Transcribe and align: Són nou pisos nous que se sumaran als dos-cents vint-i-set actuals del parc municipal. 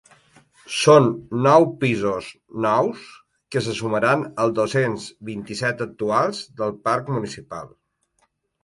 Són 0.75 1.09
nou 1.47 1.65
pisos 1.83 2.29
nous 2.67 3.03
que 3.55 3.63
se 3.67 3.77
sumaran 3.81 4.27
als 4.45 4.57
dos-cents 4.61 5.07
vint-i-set 5.31 5.87
actuals 5.91 6.43
del 6.63 6.77
parc 6.91 7.15
municipal. 7.17 7.73